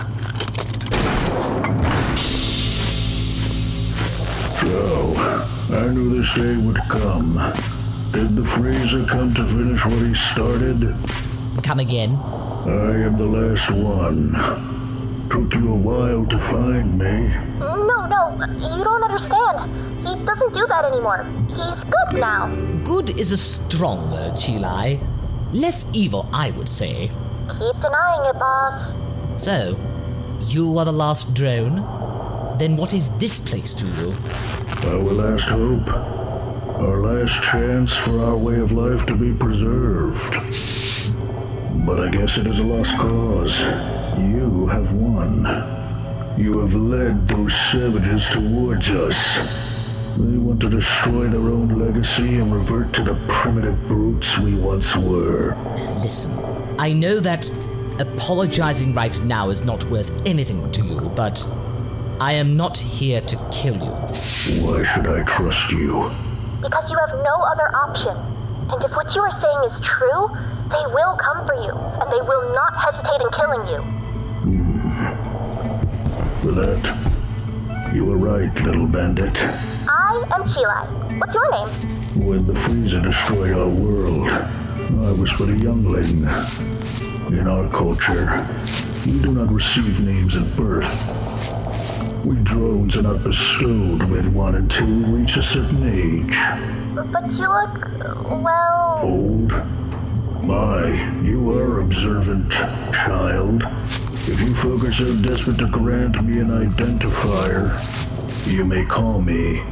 So, 4.61 4.75
I 5.75 5.87
knew 5.89 6.15
this 6.15 6.33
day 6.35 6.55
would 6.57 6.77
come. 6.89 7.35
Did 8.11 8.35
the 8.35 8.43
Freezer 8.45 9.05
come 9.05 9.33
to 9.33 9.43
finish 9.45 9.85
what 9.85 10.01
he 10.01 10.13
started? 10.13 10.95
Come 11.63 11.79
again? 11.79 12.15
I 12.15 13.05
am 13.07 13.17
the 13.17 13.25
last 13.25 13.71
one. 13.71 14.33
Took 15.29 15.53
you 15.55 15.71
a 15.71 15.75
while 15.75 16.25
to 16.25 16.37
find 16.37 16.99
me. 16.99 17.29
No, 17.59 18.05
no, 18.05 18.37
you 18.59 18.83
don't 18.83 19.03
understand. 19.03 19.59
He 20.05 20.15
doesn't 20.25 20.53
do 20.53 20.67
that 20.67 20.85
anymore. 20.85 21.25
He's 21.47 21.83
good 21.85 22.19
now. 22.19 22.53
Good 22.83 23.19
is 23.19 23.31
a 23.31 23.37
strong 23.37 24.11
word, 24.11 24.33
Chilai. 24.33 24.99
Less 25.53 25.85
evil, 25.93 26.27
I 26.33 26.51
would 26.51 26.69
say. 26.69 27.09
Keep 27.59 27.79
denying 27.81 28.25
it, 28.25 28.39
boss. 28.39 28.95
So, 29.35 29.79
you 30.39 30.77
are 30.77 30.85
the 30.85 30.91
last 30.93 31.33
drone? 31.33 31.75
Then 32.57 32.77
what 32.77 32.93
is 32.93 33.15
this 33.17 33.39
place 33.39 33.73
to 33.75 33.87
you? 33.87 34.15
Our 34.87 35.03
last 35.13 35.49
hope. 35.49 35.87
Our 35.87 36.97
last 37.01 37.43
chance 37.43 37.95
for 37.95 38.23
our 38.23 38.37
way 38.37 38.59
of 38.59 38.71
life 38.71 39.05
to 39.07 39.15
be 39.15 39.33
preserved. 39.33 40.31
But 41.85 41.99
I 41.99 42.09
guess 42.09 42.37
it 42.37 42.47
is 42.47 42.59
a 42.59 42.63
lost 42.63 42.97
cause. 42.97 43.61
You 44.17 44.67
have 44.67 44.91
won. 44.93 45.43
You 46.37 46.59
have 46.59 46.73
led 46.73 47.27
those 47.27 47.53
savages 47.53 48.29
towards 48.29 48.89
us. 48.89 49.91
They 50.17 50.37
want 50.37 50.61
to 50.61 50.69
destroy 50.69 51.27
their 51.27 51.39
own 51.39 51.69
legacy 51.79 52.39
and 52.39 52.53
revert 52.53 52.93
to 52.93 53.03
the 53.03 53.15
primitive 53.27 53.87
brutes 53.87 54.37
we 54.39 54.55
once 54.55 54.95
were. 54.95 55.55
Listen, 55.95 56.37
I 56.81 56.93
know 56.93 57.19
that 57.19 57.47
apologizing 57.99 58.95
right 58.95 59.15
now 59.23 59.51
is 59.51 59.63
not 59.63 59.83
worth 59.91 60.09
anything 60.25 60.71
to 60.71 60.83
you, 60.83 61.11
but 61.15 61.37
I 62.19 62.33
am 62.33 62.57
not 62.57 62.75
here 62.75 63.21
to 63.21 63.35
kill 63.51 63.75
you. 63.75 63.93
Why 64.65 64.81
should 64.81 65.05
I 65.05 65.21
trust 65.25 65.71
you? 65.71 66.09
Because 66.59 66.89
you 66.89 66.97
have 66.97 67.13
no 67.23 67.35
other 67.43 67.69
option. 67.75 68.17
And 68.71 68.83
if 68.83 68.95
what 68.95 69.13
you 69.13 69.21
are 69.21 69.29
saying 69.29 69.59
is 69.63 69.79
true, 69.81 70.25
they 70.71 70.83
will 70.91 71.15
come 71.17 71.45
for 71.45 71.53
you, 71.53 71.69
and 71.69 72.11
they 72.11 72.21
will 72.21 72.51
not 72.55 72.73
hesitate 72.75 73.21
in 73.21 73.29
killing 73.29 73.67
you. 73.67 73.81
Hmm. 74.41 75.13
For 76.41 76.51
that, 76.51 77.93
you 77.93 78.05
were 78.05 78.17
right, 78.17 78.59
little 78.63 78.87
bandit. 78.87 79.37
I 79.87 80.23
am 80.33 80.41
Chilai. 80.45 81.19
What's 81.19 81.35
your 81.35 81.51
name? 81.51 82.25
When 82.25 82.47
the 82.47 82.55
Freezer 82.55 83.01
destroyed 83.01 83.53
our 83.53 83.69
world, 83.69 84.31
I 84.99 85.11
was 85.13 85.31
but 85.33 85.49
a 85.49 85.57
youngling. 85.57 86.23
In 87.31 87.47
our 87.47 87.67
culture, 87.69 88.47
we 89.05 89.21
do 89.21 89.33
not 89.33 89.49
receive 89.51 89.99
names 89.99 90.35
at 90.35 90.55
birth. 90.55 92.25
We 92.25 92.35
drones 92.37 92.97
are 92.97 93.03
not 93.03 93.23
bestowed 93.23 94.03
with 94.03 94.27
one 94.27 94.55
until 94.55 94.87
we 94.87 95.19
reach 95.19 95.37
a 95.37 95.41
certain 95.41 95.83
age. 95.83 96.37
But 96.93 97.31
you 97.31 97.47
look, 97.47 97.89
well. 98.43 98.99
Old? 99.01 99.51
My, 100.43 101.21
you 101.23 101.57
are 101.57 101.79
observant, 101.79 102.51
child. 102.51 103.63
If 104.27 104.39
you 104.41 104.53
folk 104.53 104.83
are 104.83 104.91
so 104.91 105.15
desperate 105.15 105.57
to 105.59 105.67
grant 105.67 106.21
me 106.23 106.39
an 106.39 106.49
identifier, 106.49 107.71
you 108.51 108.65
may 108.65 108.85
call 108.85 109.21
me 109.21 109.63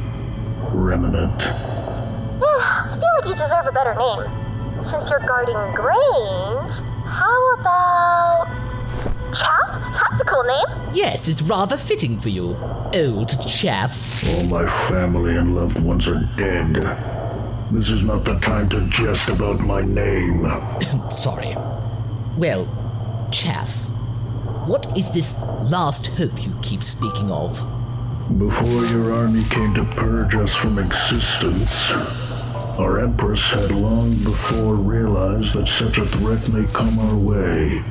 Remnant. 0.72 1.42
I 1.42 2.98
feel 2.98 3.10
like 3.16 3.26
you 3.26 3.34
deserve 3.34 3.66
a 3.66 3.72
better 3.72 3.94
name. 3.94 4.39
Since 4.82 5.10
you're 5.10 5.20
guarding 5.20 5.56
grains, 5.74 6.80
how 7.04 7.54
about. 7.54 8.46
Chaff? 9.32 9.92
That's 9.92 10.20
a 10.22 10.24
cool 10.24 10.42
name. 10.44 10.90
Yes, 10.92 11.28
it's 11.28 11.42
rather 11.42 11.76
fitting 11.76 12.18
for 12.18 12.30
you, 12.30 12.56
old 12.94 13.28
chaff. 13.46 14.24
All 14.28 14.44
my 14.46 14.66
family 14.66 15.36
and 15.36 15.54
loved 15.54 15.78
ones 15.78 16.08
are 16.08 16.20
dead. 16.36 16.74
This 17.70 17.90
is 17.90 18.02
not 18.02 18.24
the 18.24 18.38
time 18.40 18.68
to 18.70 18.80
jest 18.88 19.28
about 19.28 19.60
my 19.60 19.82
name. 19.82 20.44
Sorry. 21.12 21.54
Well, 22.36 22.66
chaff, 23.30 23.90
what 24.66 24.86
is 24.96 25.10
this 25.10 25.40
last 25.70 26.06
hope 26.08 26.44
you 26.44 26.56
keep 26.62 26.82
speaking 26.82 27.30
of? 27.30 27.58
Before 28.38 28.84
your 28.86 29.12
army 29.12 29.44
came 29.44 29.74
to 29.74 29.84
purge 29.84 30.34
us 30.36 30.54
from 30.54 30.78
existence, 30.78 31.92
our 32.78 33.00
Empress 33.00 33.52
had 33.52 33.70
long 33.70 34.10
before 34.24 34.74
realized 34.74 35.54
that 35.54 35.66
such 35.66 35.98
a 35.98 36.06
threat 36.06 36.48
may 36.50 36.64
come 36.72 36.98
our 36.98 37.16
way, 37.16 37.82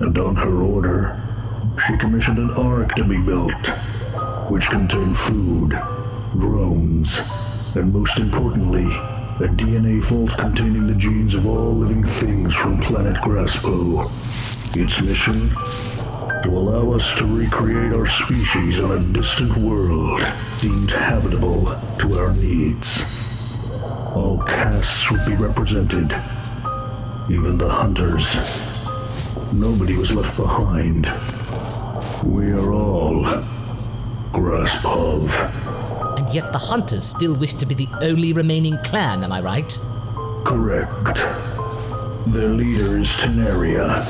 and 0.00 0.16
on 0.18 0.36
her 0.36 0.62
order, 0.62 1.20
she 1.86 1.96
commissioned 1.96 2.38
an 2.38 2.50
ark 2.50 2.94
to 2.94 3.04
be 3.04 3.20
built, 3.20 3.66
which 4.50 4.68
contained 4.68 5.16
food, 5.16 5.70
drones, 6.32 7.20
and 7.74 7.92
most 7.92 8.18
importantly, 8.18 8.84
a 8.84 9.48
DNA 9.48 10.02
vault 10.02 10.36
containing 10.36 10.86
the 10.86 10.94
genes 10.94 11.34
of 11.34 11.46
all 11.46 11.74
living 11.74 12.04
things 12.04 12.54
from 12.54 12.80
planet 12.80 13.16
Graspo. 13.16 14.10
Its 14.76 15.00
mission? 15.00 15.50
To 16.42 16.50
allow 16.50 16.92
us 16.92 17.16
to 17.18 17.24
recreate 17.24 17.92
our 17.92 18.06
species 18.06 18.80
on 18.80 18.92
a 18.92 19.12
distant 19.12 19.56
world 19.56 20.22
deemed 20.60 20.90
habitable 20.90 21.66
to 21.98 22.18
our 22.18 22.32
needs. 22.34 23.27
All 24.14 24.42
castes 24.46 25.10
would 25.10 25.24
be 25.26 25.34
represented, 25.34 26.12
even 27.30 27.58
the 27.58 27.68
hunters. 27.68 28.24
Nobody 29.52 29.96
was 29.96 30.12
left 30.12 30.36
behind. 30.36 31.04
We 32.24 32.50
are 32.52 32.72
all 32.72 33.22
Graspov. 34.32 36.18
And 36.18 36.34
yet 36.34 36.52
the 36.52 36.58
hunters 36.58 37.04
still 37.04 37.36
wish 37.36 37.54
to 37.54 37.66
be 37.66 37.74
the 37.74 37.88
only 38.00 38.32
remaining 38.32 38.78
clan, 38.78 39.24
am 39.24 39.32
I 39.32 39.40
right? 39.40 39.70
Correct. 40.44 41.18
Their 42.26 42.48
leader 42.48 42.98
is 42.98 43.08
Tenaria, 43.08 44.04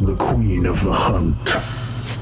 the 0.00 0.16
queen 0.16 0.66
of 0.66 0.82
the 0.84 0.92
hunt. 0.92 1.48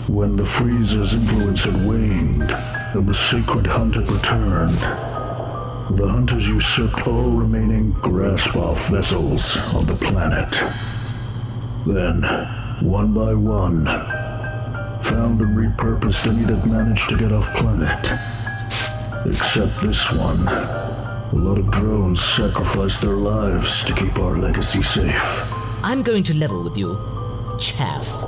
When 0.08 0.36
the 0.36 0.44
Freezer's 0.44 1.12
influence 1.14 1.64
had 1.64 1.86
waned 1.86 2.50
and 2.50 3.08
the 3.08 3.14
sacred 3.14 3.66
hunt 3.66 3.94
had 3.94 4.10
returned, 4.10 5.11
the 5.90 6.08
hunters 6.08 6.48
usurped 6.48 7.06
all 7.06 7.30
remaining 7.30 7.92
Graspov 7.94 8.78
vessels 8.90 9.56
on 9.74 9.86
the 9.86 9.94
planet. 9.94 10.50
Then, 11.86 12.22
one 12.80 13.12
by 13.12 13.34
one, 13.34 13.84
found 15.02 15.40
and 15.40 15.56
repurposed 15.56 16.26
any 16.26 16.44
that 16.44 16.64
managed 16.64 17.08
to 17.08 17.16
get 17.16 17.32
off 17.32 17.52
planet. 17.54 18.18
Except 19.26 19.80
this 19.82 20.10
one. 20.12 20.46
A 20.48 21.34
lot 21.34 21.58
of 21.58 21.70
drones 21.70 22.22
sacrificed 22.22 23.00
their 23.00 23.16
lives 23.16 23.84
to 23.84 23.94
keep 23.94 24.18
our 24.18 24.36
legacy 24.38 24.82
safe. 24.82 25.52
I'm 25.82 26.02
going 26.02 26.22
to 26.24 26.36
level 26.36 26.62
with 26.62 26.76
you. 26.76 27.00
Chaff. 27.58 28.24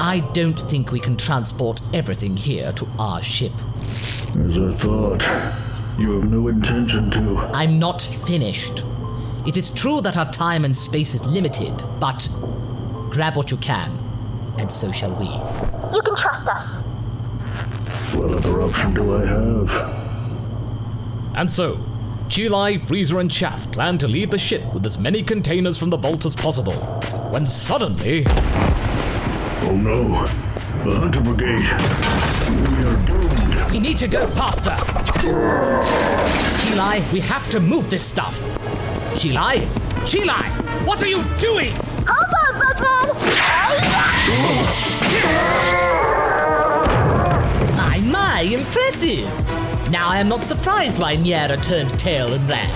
I 0.00 0.20
don't 0.32 0.58
think 0.58 0.92
we 0.92 1.00
can 1.00 1.16
transport 1.16 1.80
everything 1.92 2.36
here 2.36 2.72
to 2.72 2.88
our 2.98 3.22
ship. 3.22 3.52
As 4.36 4.56
I 4.56 4.72
thought, 4.74 5.22
you 5.98 6.12
have 6.12 6.30
no 6.30 6.48
intention 6.48 7.10
to. 7.10 7.38
I'm 7.54 7.78
not 7.78 8.00
finished. 8.00 8.84
It 9.46 9.56
is 9.56 9.70
true 9.70 10.00
that 10.02 10.16
our 10.16 10.30
time 10.30 10.64
and 10.64 10.76
space 10.76 11.14
is 11.14 11.24
limited, 11.24 11.74
but 11.98 12.28
grab 13.10 13.36
what 13.36 13.50
you 13.50 13.56
can, 13.56 13.90
and 14.58 14.70
so 14.70 14.92
shall 14.92 15.14
we. 15.16 15.26
You 15.94 16.00
can 16.02 16.14
trust 16.16 16.48
us. 16.48 16.82
What 18.14 18.30
other 18.30 18.62
option 18.62 18.94
do 18.94 19.16
I 19.16 19.26
have? 19.26 19.70
And 21.34 21.50
so, 21.50 21.76
Chilai, 22.28 22.86
Freezer, 22.86 23.18
and 23.20 23.30
Chaff 23.30 23.70
plan 23.72 23.96
to 23.98 24.08
leave 24.08 24.30
the 24.30 24.38
ship 24.38 24.74
with 24.74 24.84
as 24.86 24.98
many 24.98 25.22
containers 25.22 25.78
from 25.78 25.90
the 25.90 25.96
vault 25.96 26.26
as 26.26 26.36
possible. 26.36 26.74
When 27.30 27.46
suddenly, 27.46 28.24
Oh 28.26 29.76
no! 29.76 30.26
The 30.84 30.96
Hunter 30.98 31.20
Brigade! 31.20 31.68
We 32.76 32.84
are 32.84 33.06
doomed! 33.06 33.70
We 33.72 33.78
need 33.80 33.98
to 33.98 34.08
go 34.08 34.26
faster! 34.26 34.76
Chilai, 36.60 37.12
we 37.12 37.20
have 37.20 37.48
to 37.50 37.58
move 37.60 37.90
this 37.90 38.04
stuff. 38.04 38.40
Chilai, 39.14 39.66
Chilai, 40.06 40.48
what 40.86 41.02
are 41.02 41.08
you 41.08 41.24
doing? 41.38 41.72
Hold 42.06 42.34
on, 42.42 42.58
Batman. 42.60 43.06
My, 47.76 48.00
my, 48.00 48.40
impressive. 48.42 49.26
Now 49.90 50.08
I 50.08 50.18
am 50.18 50.28
not 50.28 50.44
surprised 50.44 51.00
why 51.00 51.16
Niera 51.16 51.60
turned 51.62 51.90
tail 51.98 52.32
and 52.32 52.48
ran. 52.48 52.70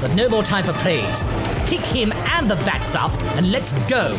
But 0.00 0.14
no 0.14 0.28
more 0.28 0.42
time 0.42 0.64
for 0.64 0.74
praise. 0.74 1.28
Pick 1.66 1.80
him 1.80 2.12
and 2.36 2.50
the 2.50 2.56
vats 2.56 2.94
up 2.94 3.12
and 3.36 3.50
let's 3.50 3.72
go. 3.88 4.14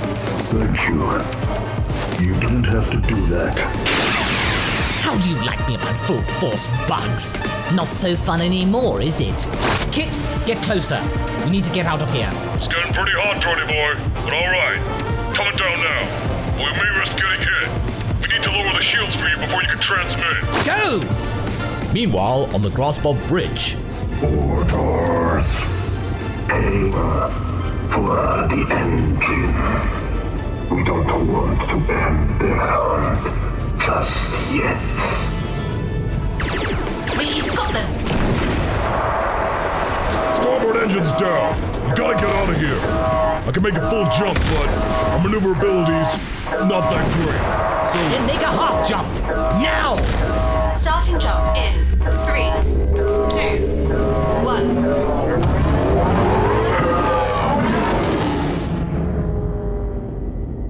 Thank 0.50 0.88
you. 0.88 1.22
You 2.26 2.40
didn't 2.40 2.64
have 2.66 2.90
to 2.92 2.98
do 3.02 3.28
that. 3.28 3.91
How 5.02 5.18
do 5.18 5.28
you 5.28 5.36
like 5.44 5.68
me 5.68 5.74
at 5.76 5.82
my 5.82 5.94
full 6.06 6.22
force, 6.40 6.68
Bugs? 6.88 7.36
Not 7.74 7.88
so 7.92 8.16
fun 8.16 8.40
anymore, 8.40 9.02
is 9.02 9.20
it? 9.20 9.50
Kit, 9.92 10.18
get 10.46 10.62
closer. 10.64 11.02
We 11.44 11.50
need 11.50 11.64
to 11.64 11.72
get 11.72 11.88
out 11.88 12.02
of 12.02 12.10
here. 12.14 12.30
It's 12.54 12.68
getting 12.68 12.94
pretty 12.94 13.12
hot, 13.14 13.42
Johnny 13.42 13.66
boy, 13.66 13.96
but 14.24 14.32
alright. 14.32 14.80
Coming 15.36 15.58
down 15.58 15.80
now. 15.82 16.02
We 16.56 16.70
may 16.78 17.00
risk 17.00 17.18
getting 17.18 17.42
hit. 17.42 17.68
We 18.22 18.28
need 18.30 18.44
to 18.44 18.52
lower 18.52 18.72
the 18.72 18.84
shields 18.84 19.16
for 19.16 19.28
you 19.28 19.36
before 19.38 19.62
you 19.64 19.70
can 19.70 19.80
transmit. 19.80 20.38
Go! 20.66 21.02
Meanwhile, 21.92 22.54
on 22.56 22.62
the 22.62 22.70
Graspov 22.70 23.28
Bridge, 23.28 23.76
Orders. 24.24 25.50
Aim 26.52 26.92
for 27.90 28.16
the 28.48 28.68
engine. 28.70 29.56
We 30.70 30.84
don't 30.86 31.28
want 31.28 31.60
to 31.60 31.76
end 31.92 32.40
the 32.40 32.54
hunt 32.56 33.52
just 33.82 34.41
yet. 34.54 34.78
We've 37.18 37.56
got 37.56 37.74
them. 37.74 37.90
Starboard 40.34 40.78
engine's 40.78 41.12
down. 41.20 41.56
You 41.88 41.96
gotta 41.96 42.16
get 42.16 42.30
out 42.36 42.50
of 42.50 42.58
here. 42.60 42.80
I 43.48 43.52
can 43.52 43.64
make 43.64 43.76
a 43.76 43.90
full 43.90 44.06
jump, 44.10 44.38
but 44.54 44.68
our 45.12 45.20
maneuverability's 45.24 46.20
not 46.68 46.90
that 46.92 47.06
great. 47.16 47.72
So 47.92 47.98
Then 48.10 48.26
make 48.28 48.42
a 48.42 48.52
half 48.52 48.88
jump! 48.88 49.08
Now! 49.62 49.96
Starting 50.78 51.20
jump 51.20 51.58
in 51.58 51.86
three, 52.26 52.52
two, 53.30 53.68
one. 54.44 54.76
You're 55.26 55.40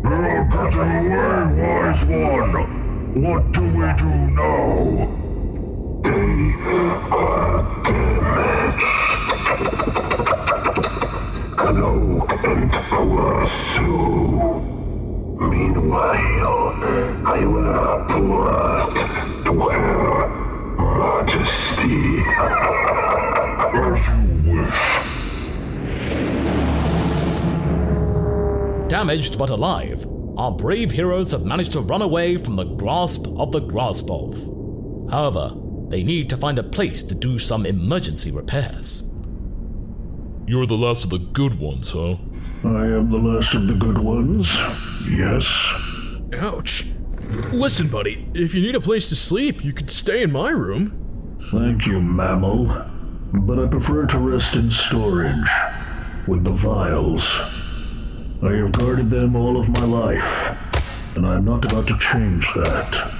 getting 0.03 0.25
away, 0.55 1.11
wise 1.59 2.55
one. 2.55 2.80
What 3.13 3.51
do 3.51 3.61
we 3.61 3.69
do 3.71 4.09
now? 4.31 5.07
They 6.01 6.53
are 7.11 7.59
damaged. 7.83 8.85
Cloak 11.57 12.31
and 12.45 12.71
pursue. 12.71 14.39
Meanwhile, 15.41 16.73
I 17.25 17.45
will 17.45 17.73
report 17.83 18.95
to 19.43 19.53
Her 19.69 20.27
Majesty. 20.97 21.99
As 23.73 24.01
you 24.07 24.61
wish. 24.61 24.81
damaged 28.87 29.37
but 29.37 29.49
alive, 29.49 30.05
our 30.41 30.51
brave 30.51 30.89
heroes 30.89 31.33
have 31.33 31.45
managed 31.45 31.71
to 31.71 31.81
run 31.81 32.01
away 32.01 32.35
from 32.35 32.55
the 32.55 32.63
grasp 32.63 33.27
of 33.37 33.51
the 33.51 33.61
Graspov. 33.61 35.11
However, 35.11 35.53
they 35.87 36.01
need 36.01 36.31
to 36.31 36.37
find 36.37 36.57
a 36.57 36.63
place 36.63 37.03
to 37.03 37.13
do 37.13 37.37
some 37.37 37.63
emergency 37.63 38.31
repairs. 38.31 39.13
you're 40.47 40.65
the 40.65 40.73
last 40.73 41.03
of 41.03 41.11
the 41.11 41.19
good 41.19 41.59
ones, 41.59 41.91
huh? 41.91 42.17
I 42.63 42.85
am 42.87 43.11
the 43.11 43.19
last 43.19 43.53
of 43.53 43.67
the 43.67 43.75
good 43.75 43.99
ones. 43.99 44.51
Yes. 45.07 45.45
Ouch. 46.33 46.87
Listen, 47.53 47.87
buddy, 47.87 48.27
if 48.33 48.55
you 48.55 48.63
need 48.63 48.73
a 48.73 48.81
place 48.81 49.09
to 49.09 49.15
sleep, 49.15 49.63
you 49.63 49.73
could 49.73 49.91
stay 49.91 50.23
in 50.23 50.31
my 50.31 50.49
room. 50.49 51.37
Thank 51.51 51.85
you, 51.85 52.01
mammal. 52.01 52.65
But 53.31 53.59
I 53.59 53.67
prefer 53.67 54.07
to 54.07 54.17
rest 54.17 54.55
in 54.55 54.71
storage 54.71 55.51
with 56.25 56.43
the 56.45 56.49
vials. 56.49 57.60
I 58.43 58.53
have 58.53 58.71
guarded 58.71 59.11
them 59.11 59.35
all 59.35 59.55
of 59.57 59.69
my 59.69 59.85
life, 59.85 61.15
and 61.15 61.27
I'm 61.27 61.45
not 61.45 61.63
about 61.63 61.85
to 61.87 61.97
change 61.99 62.51
that. 62.55 63.11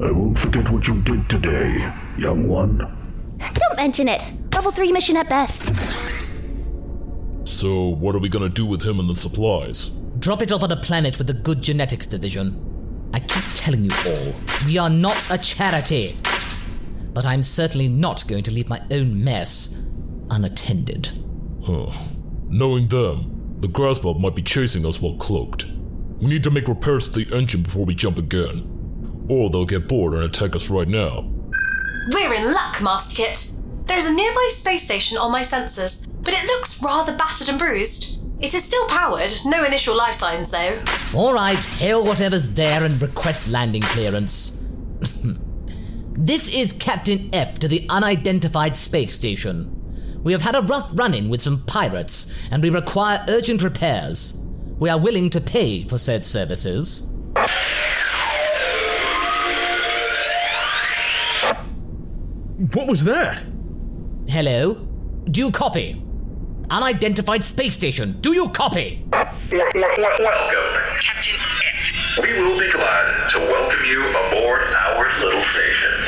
I 0.00 0.10
won't 0.10 0.38
forget 0.38 0.68
what 0.68 0.86
you 0.86 1.00
did 1.00 1.28
today, 1.30 1.90
young 2.18 2.46
one. 2.46 2.76
Don't 2.78 3.76
mention 3.78 4.06
it. 4.06 4.22
Level 4.54 4.70
3 4.70 4.92
mission 4.92 5.16
at 5.16 5.30
best. 5.30 5.74
So, 7.44 7.88
what 7.88 8.14
are 8.14 8.18
we 8.18 8.28
gonna 8.28 8.50
do 8.50 8.66
with 8.66 8.82
him 8.82 9.00
and 9.00 9.08
the 9.08 9.14
supplies? 9.14 9.88
Drop 10.18 10.42
it 10.42 10.52
off 10.52 10.62
on 10.62 10.70
a 10.70 10.76
planet 10.76 11.16
with 11.16 11.30
a 11.30 11.34
good 11.34 11.62
genetics 11.62 12.06
division. 12.06 13.10
I 13.14 13.20
keep 13.20 13.44
telling 13.54 13.84
you 13.84 13.92
all, 14.06 14.34
we 14.66 14.76
are 14.76 14.90
not 14.90 15.30
a 15.30 15.38
charity. 15.38 16.18
But 17.14 17.24
I'm 17.24 17.42
certainly 17.42 17.88
not 17.88 18.28
going 18.28 18.42
to 18.42 18.50
leave 18.50 18.68
my 18.68 18.82
own 18.90 19.24
mess 19.24 19.80
unattended. 20.28 21.10
Huh. 21.64 21.90
Knowing 22.48 22.88
them, 22.88 23.37
the 23.60 23.68
Graspov 23.68 24.20
might 24.20 24.36
be 24.36 24.42
chasing 24.42 24.86
us 24.86 25.00
while 25.02 25.16
cloaked. 25.16 25.66
We 26.20 26.28
need 26.28 26.42
to 26.44 26.50
make 26.50 26.68
repairs 26.68 27.08
to 27.08 27.24
the 27.24 27.36
engine 27.36 27.62
before 27.62 27.84
we 27.84 27.94
jump 27.94 28.18
again. 28.18 29.26
Or 29.28 29.50
they'll 29.50 29.66
get 29.66 29.88
bored 29.88 30.14
and 30.14 30.22
attack 30.22 30.54
us 30.54 30.70
right 30.70 30.88
now. 30.88 31.28
We're 32.12 32.34
in 32.34 32.52
luck, 32.52 32.80
Master 32.82 33.16
Kit. 33.16 33.52
There 33.86 33.98
is 33.98 34.06
a 34.06 34.14
nearby 34.14 34.48
space 34.52 34.84
station 34.84 35.18
on 35.18 35.32
my 35.32 35.40
sensors, 35.40 36.06
but 36.22 36.34
it 36.34 36.44
looks 36.44 36.82
rather 36.82 37.16
battered 37.16 37.48
and 37.48 37.58
bruised. 37.58 38.20
It 38.40 38.54
is 38.54 38.64
still 38.64 38.86
powered, 38.86 39.32
no 39.44 39.64
initial 39.64 39.96
life 39.96 40.14
signs 40.14 40.50
though. 40.50 40.80
Alright, 41.12 41.64
hail 41.64 42.04
whatever's 42.04 42.50
there 42.50 42.84
and 42.84 43.00
request 43.02 43.48
landing 43.48 43.82
clearance. 43.82 44.62
this 46.12 46.54
is 46.54 46.72
Captain 46.74 47.30
F 47.32 47.58
to 47.58 47.66
the 47.66 47.86
unidentified 47.88 48.76
space 48.76 49.14
station. 49.14 49.77
We 50.28 50.32
have 50.34 50.42
had 50.42 50.56
a 50.56 50.60
rough 50.60 50.90
run 50.92 51.14
in 51.14 51.30
with 51.30 51.40
some 51.40 51.62
pirates, 51.64 52.30
and 52.50 52.62
we 52.62 52.68
require 52.68 53.24
urgent 53.30 53.62
repairs. 53.62 54.38
We 54.78 54.90
are 54.90 54.98
willing 54.98 55.30
to 55.30 55.40
pay 55.40 55.84
for 55.84 55.96
said 55.96 56.22
services. 56.22 57.10
What 62.74 62.88
was 62.88 63.04
that? 63.04 63.42
Hello? 64.28 64.74
Do 65.30 65.40
you 65.40 65.50
copy? 65.50 66.04
Unidentified 66.68 67.42
space 67.42 67.72
station, 67.72 68.20
do 68.20 68.34
you 68.34 68.50
copy? 68.50 69.06
Welcome, 69.10 69.30
Captain 71.00 71.40
F. 71.72 72.20
We 72.22 72.34
will 72.34 72.58
be 72.58 72.70
glad 72.70 73.30
to 73.30 73.38
welcome 73.38 73.82
you 73.86 74.06
aboard 74.10 74.60
our 74.60 75.10
little 75.24 75.40
station. 75.40 76.04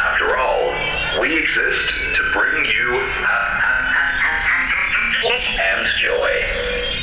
After 0.00 0.36
all, 0.36 0.77
we 1.20 1.36
exist 1.36 1.92
to 2.14 2.22
bring 2.32 2.64
you 2.64 3.00
ha- 3.00 3.58
ha- 3.60 3.90
ha- 3.92 4.18
ha- 4.22 4.70
happiness 4.70 5.58
and 5.60 5.86
joy. 5.98 6.97